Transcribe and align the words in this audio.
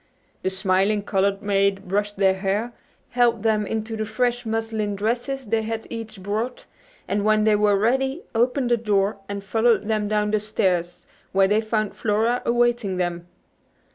The 0.41 0.49
smiling 0.49 1.03
colored 1.03 1.43
maid 1.43 1.87
brushed 1.87 2.17
their 2.17 2.33
hair, 2.33 2.73
helped 3.11 3.43
them 3.43 3.67
into 3.67 3.95
the 3.95 4.07
fresh 4.07 4.47
muslin 4.47 4.95
dresses 4.95 5.45
they 5.45 5.61
had 5.61 5.85
each 5.91 6.23
brought, 6.23 6.65
and 7.07 7.23
when 7.23 7.43
they 7.43 7.55
were 7.55 7.77
ready 7.77 8.23
opened 8.33 8.71
the 8.71 8.77
door 8.77 9.19
and 9.29 9.43
followed 9.43 9.87
them 9.87 10.07
down 10.07 10.31
the 10.31 10.39
stairs 10.39 11.05
where 11.33 11.47
they 11.47 11.61
found 11.61 11.95
Flora 11.95 12.41
awaiting 12.45 12.97
them. 12.97 13.27